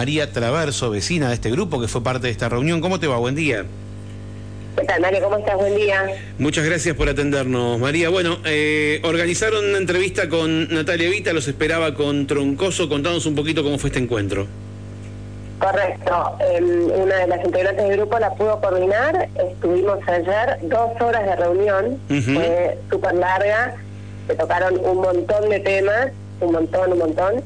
[0.00, 2.80] María Traverso, vecina de este grupo que fue parte de esta reunión.
[2.80, 3.18] ¿Cómo te va?
[3.18, 3.66] Buen día.
[4.78, 5.20] ¿Qué tal, María?
[5.20, 5.56] ¿Cómo estás?
[5.56, 6.06] Buen día.
[6.38, 8.08] Muchas gracias por atendernos, María.
[8.08, 12.88] Bueno, eh, organizaron una entrevista con Natalia Vita, los esperaba con Troncoso.
[12.88, 14.46] Contanos un poquito cómo fue este encuentro.
[15.58, 16.38] Correcto.
[16.50, 19.28] Em, una de las integrantes del grupo la pudo coordinar.
[19.52, 21.98] Estuvimos ayer dos horas de reunión.
[22.08, 23.76] Fue súper larga.
[24.28, 26.06] Se tocaron un montón de temas.
[26.40, 27.42] Un montón, un montón.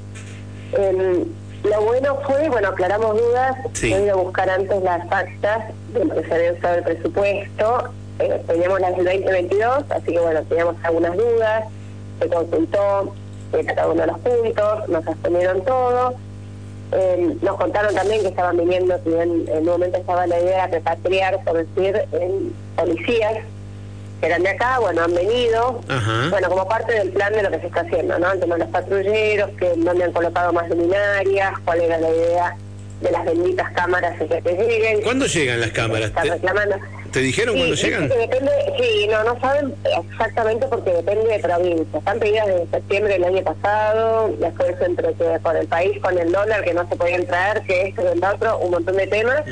[0.78, 1.24] Em,
[1.64, 3.56] lo bueno fue, bueno, aclaramos dudas.
[3.72, 3.92] Sí.
[3.92, 7.90] He ido a buscar antes las actas de lo que se había usado el presupuesto.
[8.20, 11.64] Eh, teníamos las del 2022, así que bueno, teníamos algunas dudas.
[12.20, 13.14] Se consultó
[13.52, 16.14] eh, cada uno de los puntos, nos respondieron todo
[16.92, 20.78] eh, nos contaron también que estaban viniendo, si en, un momento estaba la idea de
[20.78, 23.38] repatriar, por decir, en policías
[24.20, 25.80] que eran de acá, bueno, han venido,
[26.30, 28.32] bueno, como parte del plan de lo que se está haciendo, ¿no?
[28.32, 32.56] El tema de los patrulleros, que donde han colocado más luminarias, cuál era la idea
[33.00, 35.02] de las benditas cámaras que lleguen.
[35.02, 36.06] ¿Cuándo llegan las cámaras?
[36.08, 36.76] Están reclamando.
[37.14, 38.08] ¿Te dijeron cuándo llegan?
[38.08, 39.72] depende, sí, no, no saben
[40.10, 41.98] exactamente porque depende de provincia.
[41.98, 46.32] Están pedidas desde septiembre del año pasado, después entre que por el país con el
[46.32, 49.44] dólar que no se podían traer, que esto y el otro, un montón de temas.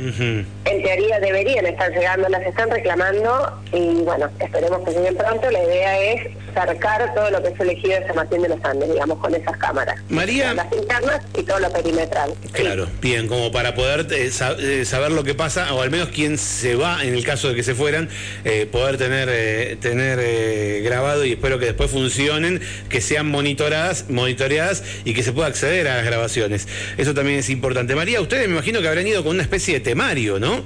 [0.73, 5.51] En teoría deberían estar llegando, las están reclamando y bueno, esperemos que lleguen pronto.
[5.51, 8.91] La idea es cercar todo lo que es elegido de San Martín de los Andes,
[8.91, 10.01] digamos, con esas cámaras.
[10.09, 10.55] María.
[10.55, 12.33] Las internas y todo lo perimetral.
[12.53, 16.39] Claro, bien, como para poder eh, eh, saber lo que pasa, o al menos quién
[16.39, 18.09] se va en el caso de que se fueran,
[18.47, 24.83] eh, poder tener, eh, tener grabado y espero que después funcionen, que sean monitoradas, monitoreadas
[25.05, 26.67] y que se pueda acceder a las grabaciones.
[26.97, 27.95] Eso también es importante.
[27.95, 30.62] María, ustedes me imagino que habrán ido con una especie de temario, ¿no?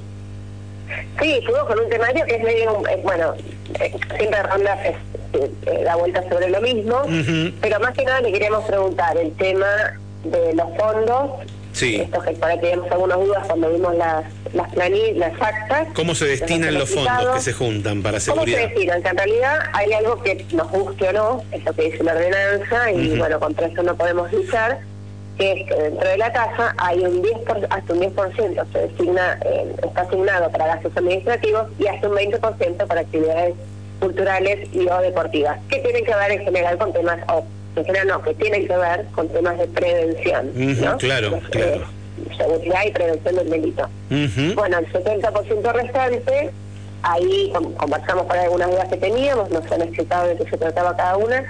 [1.20, 3.34] Sí, fuimos con un temario que es medio, bueno,
[4.16, 4.78] siempre ronda
[5.82, 7.02] la vuelta sobre lo mismo,
[7.60, 9.66] pero más que nada le queríamos preguntar el tema
[10.24, 11.30] de los fondos
[11.76, 11.96] Sí.
[11.96, 15.88] Esto que por ahí teníamos algunas dudas cuando vimos las las las actas.
[15.94, 18.56] ¿Cómo se destinan los, fondos que se juntan para seguridad?
[18.56, 19.02] ¿Cómo se destinan?
[19.02, 22.12] Que en realidad hay algo que nos guste o no, es lo que dice la
[22.14, 24.78] ordenanza, y bueno, contra eso no podemos luchar,
[25.38, 27.36] que es que dentro de la casa hay un 10
[27.70, 32.86] hasta un 10% se designa, eh, está asignado para gastos administrativos y hasta un 20%
[32.86, 33.54] para actividades
[34.00, 37.18] culturales y o deportivas, que tienen que ver en general con temas
[37.76, 40.50] en no, que tienen que ver con temas de prevención.
[40.54, 40.96] ¿no?
[40.96, 41.86] Claro, claro.
[42.36, 43.88] seguridad y prevención del delito.
[44.54, 46.50] Bueno, el 70% restante,
[47.02, 51.16] ahí conversamos para algunas dudas que teníamos, nos han explicado de qué se trataba cada
[51.18, 51.44] una.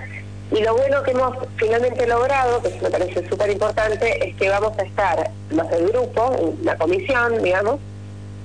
[0.52, 4.78] Y lo bueno que hemos finalmente logrado, que me parece súper importante, es que vamos
[4.78, 7.80] a estar los del grupo, la comisión, digamos,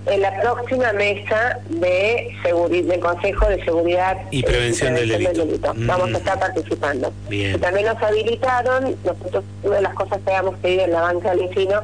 [0.07, 5.73] en la próxima mesa de seguridad del Consejo de Seguridad y Prevención, del, delito.
[5.75, 7.13] Vamos a estar participando.
[7.29, 7.59] Bien.
[7.59, 11.47] también nos habilitaron, nosotros una de las cosas que habíamos pedido en la banca del
[11.47, 11.81] vecino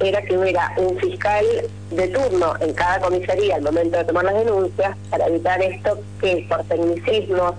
[0.00, 1.44] era que hubiera un fiscal
[1.90, 6.46] de turno en cada comisaría al momento de tomar las denuncias para evitar esto que
[6.48, 7.54] por tecnicismos,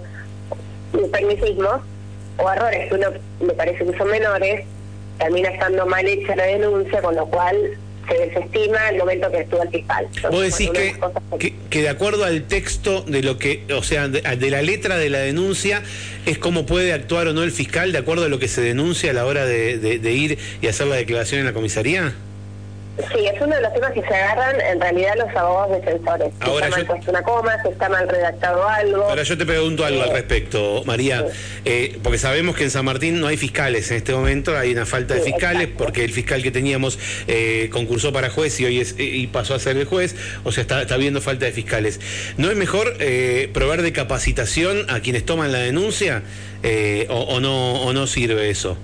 [1.12, 1.82] tecnicismos
[2.38, 3.08] o errores que uno
[3.42, 4.66] me parece que son menores,
[5.20, 7.56] termina estando mal hecha la denuncia, con lo cual
[8.08, 10.08] se desestima el momento que estuvo el fiscal.
[10.30, 14.62] Vos decís que, que, de acuerdo al texto de lo que, o sea, de, la
[14.62, 15.84] letra de la denuncia,
[16.26, 19.12] es cómo puede actuar o no el fiscal de acuerdo a lo que se denuncia
[19.12, 22.14] a la hora de, de ir y hacer la declaración en la comisaría?
[22.98, 26.32] Sí, es uno de los temas que se agarran en realidad los abogados defensores.
[26.44, 29.04] Si está mal puesto una coma, si está mal redactado algo.
[29.10, 31.26] Ahora yo te pregunto algo al eh, respecto, María,
[31.66, 34.86] eh, porque sabemos que en San Martín no hay fiscales en este momento, hay una
[34.86, 38.94] falta de fiscales, porque el fiscal que teníamos eh, concursó para juez y hoy es,
[39.00, 42.00] y pasó a ser el juez, o sea, está, está habiendo falta de fiscales.
[42.38, 42.94] ¿No es mejor
[43.54, 46.22] proveer de capacitación a quienes toman la denuncia
[47.10, 48.78] o, no, o no sirve eso?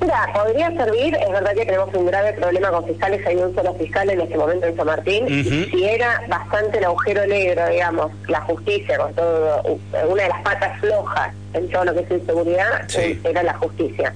[0.00, 3.74] Mira, podría servir, es verdad que tenemos un grave problema con fiscales, hay un solo
[3.74, 5.26] fiscal en este momento en San Martín,
[5.70, 9.62] si era bastante el agujero negro, digamos, la justicia, con todo,
[10.08, 12.88] una de las patas flojas en todo lo que es inseguridad,
[13.24, 14.14] era la justicia.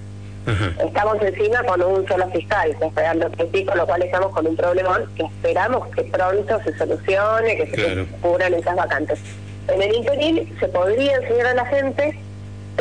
[0.84, 4.56] Estamos encima con un solo fiscal, esperando que sí, con lo cual estamos con un
[4.56, 9.18] problemón que esperamos que pronto se solucione, que se cubran esas vacantes.
[9.68, 12.18] En el interín se podría enseñar a la gente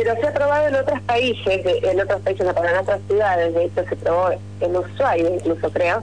[0.02, 3.84] pero se ha probado en otros países, en otros países, en otras ciudades, de hecho
[3.86, 4.30] se probó
[4.60, 6.02] en Ushuaia incluso creo,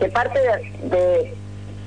[0.00, 1.34] que parte de,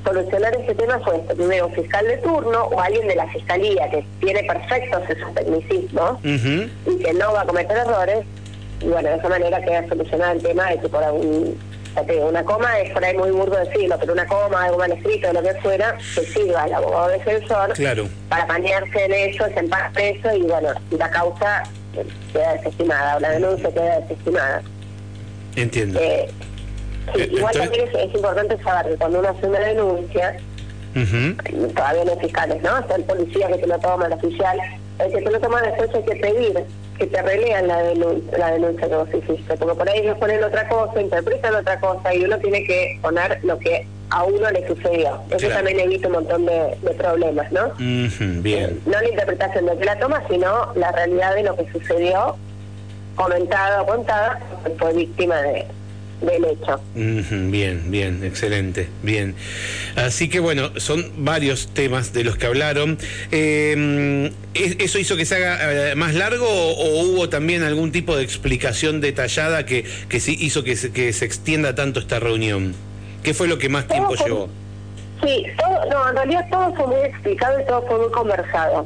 [0.05, 3.89] solucionar este tema fue esto, primero un fiscal de turno o alguien de la fiscalía
[3.89, 8.23] que tiene perfectos esos tecnicismos y que no va a cometer errores,
[8.81, 11.57] y bueno, de esa manera queda solucionado el tema de que por algún
[12.21, 15.41] una coma es por ahí muy burdo decirlo, pero una coma, algo mal escrito, lo
[15.41, 17.73] que fuera, que sirva al abogado defensor
[18.29, 21.63] para bañarse en eso, se empate eso y bueno, la causa
[22.31, 24.61] queda desestimada o la denuncia queda desestimada.
[25.55, 25.99] Entiendo.
[25.99, 26.29] Eh,
[27.15, 30.37] Sí, igual también es, importante saber que cuando uno hace una denuncia,
[31.75, 32.79] todavía no hay fiscales, ¿no?
[32.79, 34.59] Está el policía que te lo toma, el oficial,
[34.99, 36.63] el que te lo toma después hay que pedir
[36.97, 40.43] que te relean la denuncia, la denuncia que vos hiciste, porque por ahí ellos ponen
[40.43, 44.67] otra cosa, interpretan otra cosa y uno tiene que poner lo que a uno le
[44.67, 45.19] sucedió.
[45.29, 47.71] Eso también evita un montón de, problemas, ¿no?
[47.77, 48.81] bien.
[48.85, 52.35] No la interpretación de que la toma, sino la realidad de lo que sucedió,
[53.15, 54.39] comentada o contada,
[54.79, 55.65] fue víctima de,
[56.21, 56.79] del hecho.
[56.93, 59.35] bien, bien, excelente, bien.
[59.95, 62.97] Así que bueno, son varios temas de los que hablaron.
[63.31, 68.23] Em, ¿Eso hizo que se haga eh, más largo o, hubo también algún tipo de
[68.23, 72.73] explicación detallada que, que sí hizo que se, que se extienda tanto esta reunión?
[73.23, 74.49] ¿Qué fue lo que más tiempo llevó?
[75.21, 75.45] Sí,
[75.91, 78.85] no, en realidad todo fue muy explicado y todo fue muy conversado.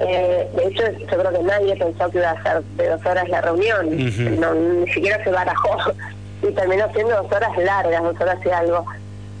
[0.00, 3.28] Eh, de hecho, yo creo que nadie pensó que iba a ser de dos horas
[3.30, 5.94] la reunión, no, ni siquiera se barajó
[6.48, 8.84] y terminó siendo dos horas largas, dos horas y algo.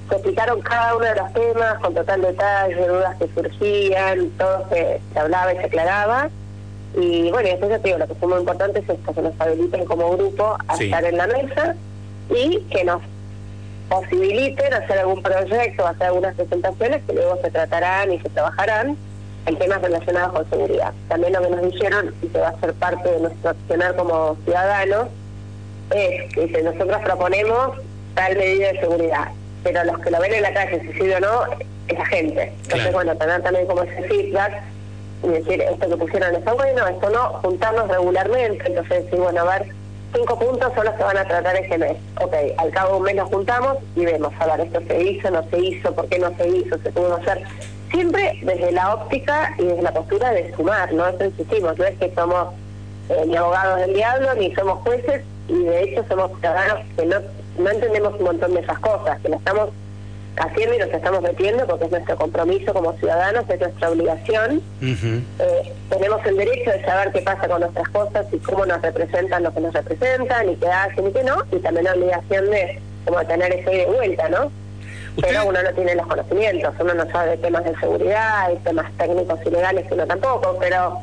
[0.08, 5.00] Se explicaron cada uno de los temas con total detalle, dudas que surgían, todo se,
[5.18, 6.30] hablaba y se aclaraba.
[6.94, 9.40] Y bueno, después ya te digo, lo que fue muy importante es esto, que nos
[9.40, 11.74] habiliten como grupo a estar en la mesa
[12.30, 13.02] y que nos
[13.88, 18.96] posibiliten hacer algún proyecto, hacer algunas presentaciones que luego se tratarán y se trabajarán
[19.46, 20.92] en temas relacionados con seguridad.
[21.08, 24.36] También lo que nos dijeron, y que va a ser parte de nuestro accionar como
[24.44, 25.08] ciudadanos,
[25.90, 27.76] es que nosotros proponemos
[28.14, 29.28] tal medida de seguridad,
[29.62, 31.44] pero los que lo ven en la calle, si sí o no,
[31.88, 32.52] es la gente.
[32.64, 34.62] Entonces, bueno, tener también como ese feedback
[35.22, 39.58] y decir, esto que pusieron está bueno, esto no, juntarnos regularmente, entonces decir, bueno, a
[39.58, 39.68] ver,
[40.14, 41.96] cinco puntos son los que van a tratar ese mes.
[42.20, 45.30] Ok, al cabo de un mes nos juntamos y vemos, a ver, esto se hizo,
[45.30, 47.42] no se hizo, por qué no se hizo, se pudo hacer.
[47.90, 51.06] Siempre desde la óptica y desde la postura de sumar, ¿no?
[51.06, 52.48] Eso insistimos, no es que somos
[53.08, 57.16] eh, ni abogados del diablo, ni somos jueces, y de hecho somos ciudadanos que no,
[57.58, 59.70] no entendemos un montón de esas cosas, que lo estamos
[60.36, 64.62] haciendo y nos estamos metiendo porque es nuestro compromiso como ciudadanos, es nuestra obligación.
[64.82, 69.42] Eh, tenemos el derecho de saber qué pasa con nuestras cosas y cómo nos representan
[69.42, 72.80] los que nos representan y qué hacen y qué no, y también la obligación de
[73.06, 74.50] como tener ese de vuelta, ¿no?
[75.20, 79.38] Pero uno no tiene los conocimientos, uno no sabe temas de seguridad, y temas técnicos
[79.46, 80.98] y legales, uno tampoco, pero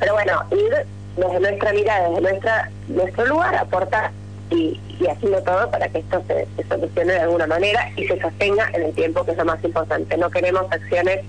[0.00, 4.10] pero bueno, ir desde nuestra mirada, desde nuestra nuestro lugar, aportar
[4.50, 8.70] y, y haciendo todo para que esto se, solucione de alguna manera y se sostenga
[8.74, 10.16] en el tiempo, que es lo más importante.
[10.16, 11.20] No queremos acciones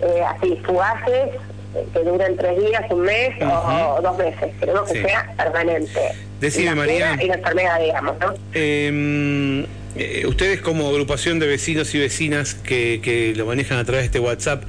[0.00, 1.30] eh, así fugaces,
[1.74, 4.52] eh, que duren tres días, un mes o, dos meses.
[4.58, 6.00] Queremos que sea permanente.
[6.40, 7.18] Decime, María.
[7.22, 8.34] Y la enfermedad, digamos, ¿no?
[8.54, 9.66] Em,
[9.96, 14.06] eh, ustedes como agrupación de vecinos y vecinas que, que lo manejan a través de
[14.06, 14.64] este WhatsApp,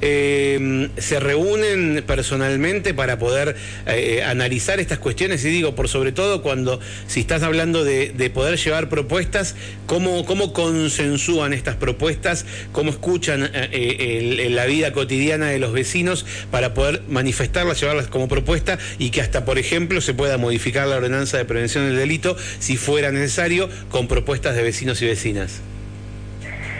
[0.00, 3.56] eh, se reúnen personalmente para poder
[3.86, 8.58] eh, analizar estas cuestiones y digo, por sobre todo cuando si estás hablando de, poder
[8.58, 9.56] llevar propuestas,
[9.86, 16.74] ¿cómo, cómo consensúan estas propuestas, cómo escuchan eh, la vida cotidiana de los vecinos para
[16.74, 21.38] poder manifestarlas, llevarlas como propuesta y que hasta, por ejemplo, se pueda modificar la ordenanza
[21.38, 25.60] de prevención del delito si fuera necesario con propuestas de vecinos y vecinas.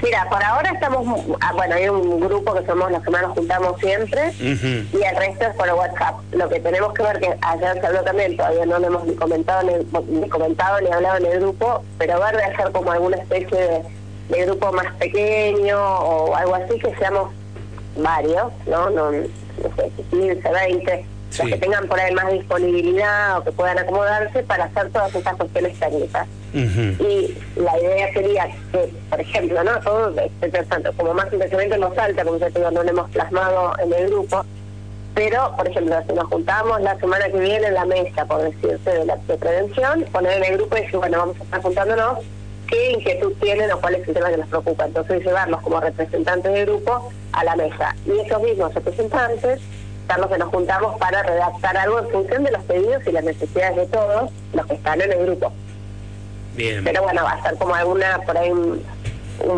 [0.02, 3.32] Mira, por ahora estamos, ah, bueno, hay un grupo que somos los que más nos
[3.32, 6.17] juntamos siempre y el resto es por WhatsApp.
[6.32, 9.14] Lo que tenemos que ver, que ayer se habló también, todavía no lo hemos ni
[9.14, 13.85] comentado ni, comentado ni hablado en el grupo, pero ver de hacer como alguna especie
[14.28, 17.33] de, grupo más pequeño o algo así, que seamos
[17.97, 18.88] varios, ¿no?
[18.90, 21.07] No, no sé, 15, 20
[21.38, 25.37] los que tengan por ahí más disponibilidad o que puedan acomodarse para hacer todas estas
[25.37, 26.26] cuestiones técnicas.
[26.52, 29.78] Y la idea sería que, por ejemplo, ¿no?
[29.80, 33.73] Todo estoy pensando, como más interesante nos salta, como ya digo, no lo hemos plasmado
[33.83, 34.45] en el grupo,
[35.14, 38.90] pero, por ejemplo, si nos juntamos la semana que viene en la mesa, por decirse,
[38.90, 42.19] de la prevención, poner en el grupo y decir, bueno, vamos a estar juntándonos,
[42.69, 44.87] qué inquietud tienen o cuál es el tema que nos preocupa.
[44.87, 47.95] Entonces, llevarlos como representantes del grupo a la mesa.
[48.07, 49.61] Y esos mismos representantes
[50.19, 53.76] los que nos juntamos para redactar algo en función de los pedidos y las necesidades
[53.76, 55.52] de todos los que están en el grupo.
[56.85, 58.83] Pero bueno, va a ser como alguna, por ahí un,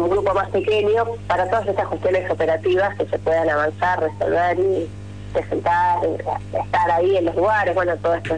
[0.08, 4.88] grupo más pequeño para todas estas cuestiones operativas que se puedan avanzar, resolver y
[5.32, 8.36] presentar, estar ahí en los lugares, bueno, todo esto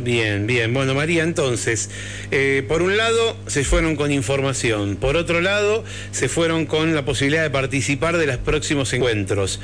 [0.00, 0.72] Bien, bien.
[0.72, 1.90] Bueno, María, entonces,
[2.30, 7.04] eh, por un lado se fueron con información, por otro lado se fueron con la
[7.04, 9.60] posibilidad de participar de los próximos encuentros.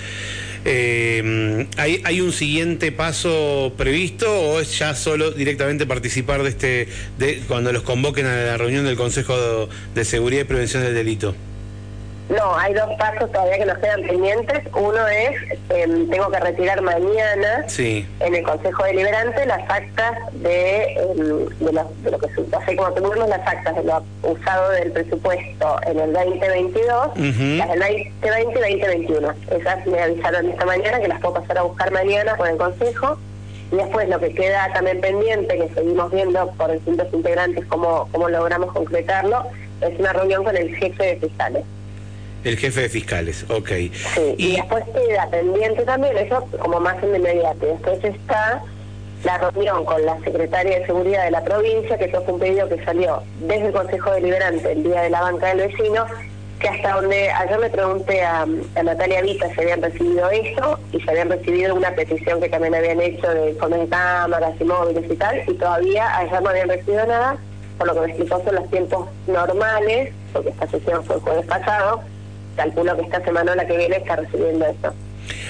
[0.64, 6.88] Eh, ¿hay, un siguiente paso previsto o es ya solo directamente participar de este,
[7.18, 11.34] de cuando los convoquen a la reunión del Consejo de Seguridad y Prevención del Delito?
[12.28, 14.62] No, hay dos pasos todavía que nos quedan pendientes.
[14.74, 15.36] Uno es,
[15.70, 17.66] em, tengo que retirar mañana
[18.20, 22.92] en el Consejo Deliberante las actas de, em, de, lo, de, lo, que hace como
[22.92, 27.06] tuvimos las actas de lo usado del presupuesto en el 2022,
[27.58, 29.34] las del 2020 y 2021.
[29.50, 33.18] Esas me avisaron esta mañana que las puedo pasar a buscar mañana con el Consejo.
[33.72, 38.28] Y después lo que queda también pendiente, que seguimos viendo por distintos integrantes cómo, cómo
[38.28, 39.44] logramos concretarlo,
[39.80, 41.64] es una reunión con el jefe de fiscales.
[42.44, 43.68] El jefe de fiscales, ok.
[43.68, 47.66] Sí, y, después queda pendiente también, eso como más en inmediato.
[47.66, 48.62] Después está
[49.24, 52.68] la reunión con la secretaria de Seguridad de la provincia, que eso fue un pedido
[52.68, 56.06] que salió desde el Consejo Deliberante el día de la banca del vecino,
[56.58, 58.46] que hasta donde ayer le pregunté a,
[58.82, 63.00] Natalia Vita si habían recibido eso y si habían recibido una petición que también habían
[63.00, 67.36] hecho de de cámaras y móviles y tal, y todavía ayer no habían recibido nada,
[67.78, 71.46] por lo que me explicó son los tiempos normales, porque esta sesión fue el jueves
[71.46, 72.02] pasado,
[72.56, 74.94] calculo que esta semana o la que viene está recibiendo esto.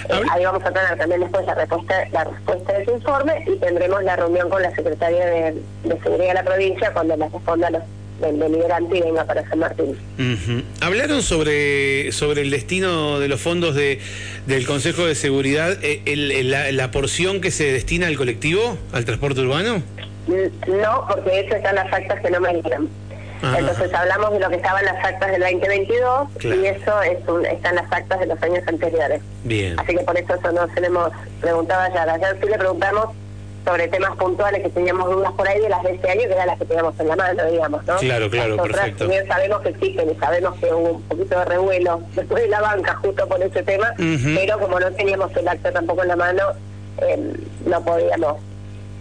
[0.09, 3.57] Eh, ahí vamos a tener también después la respuesta, la respuesta de ese informe y
[3.57, 5.55] tendremos la reunión con la Secretaria de,
[6.03, 7.83] Seguridad de la provincia cuando la responda los
[8.21, 9.97] del deliberante y venga para San Martín.
[10.81, 13.99] ¿Hablaron sobre, sobre el destino de los fondos de,
[14.47, 19.41] del Consejo de Seguridad, eh, el, la, porción que se destina al colectivo, al transporte
[19.41, 19.83] urbano?
[20.29, 22.89] No, porque eso están las actas que no me dijeron.
[23.43, 27.19] Entonces hablamos de lo que estaba en las actas del 2022 y eso es
[27.51, 29.21] está en las actas de los años anteriores.
[29.45, 29.79] Bien.
[29.79, 32.03] Así que por eso eso nos tenemos preguntado ya.
[32.03, 33.09] Ayer sí le preguntamos
[33.65, 36.47] sobre temas puntuales que teníamos dudas por ahí de las de este año, que eran
[36.49, 37.97] las que teníamos en la mano, digamos, ¿no?
[37.97, 38.99] Claro, claro, perfecto.
[38.99, 42.61] También sabemos que existen y sabemos que hubo un poquito de revuelo después de la
[42.61, 46.43] banca justo por ese tema, pero como no teníamos el acta tampoco en la mano,
[46.99, 47.35] eh,
[47.67, 48.37] no podíamos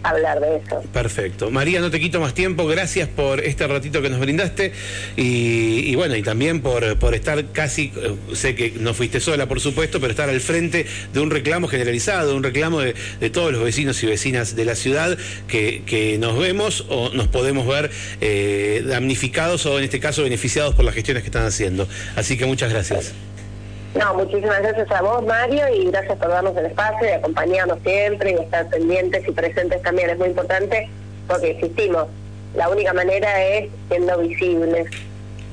[0.02, 0.82] hablar de eso.
[0.92, 1.50] Perfecto.
[1.50, 2.66] María, no te quito más tiempo.
[2.66, 4.72] Gracias por este ratito que nos brindaste
[5.16, 9.60] y, bueno, y también por, por estar casi, eh, sé que no fuiste sola, por
[9.60, 12.94] supuesto, pero estar al frente de un reclamo generalizado, un reclamo de,
[13.32, 15.16] todos los vecinos y vecinas de la ciudad
[15.46, 17.90] que, que nos vemos o nos podemos ver
[18.20, 21.88] eh, damnificados o en este caso beneficiados por las gestiones que están haciendo.
[22.16, 23.14] Así que muchas gracias.
[23.94, 28.32] No, muchísimas gracias a vos, Mario, y gracias por darnos el espacio y acompañarnos siempre
[28.32, 30.10] y estar pendientes y presentes también.
[30.10, 30.88] Es muy importante
[31.28, 32.06] porque existimos.
[32.54, 34.90] La única manera es siendo visibles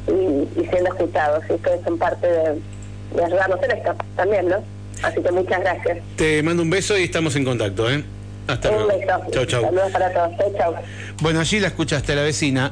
[0.07, 1.43] y, siendo escuchados.
[1.49, 2.61] Y ustedes son parte de,
[3.15, 4.63] de ayudarnos en esto también, ¿no?
[5.01, 5.97] Así que muchas gracias.
[6.15, 8.03] Te mando un beso y estamos en contacto, ¿eh?
[8.47, 8.85] Hasta luego.
[8.85, 9.21] Un beso.
[9.31, 9.61] Chau, chau.
[9.61, 10.37] Saludos para todos.
[10.37, 10.75] Chau, chau.
[11.21, 12.67] Bueno, allí la escuchaste la vecina.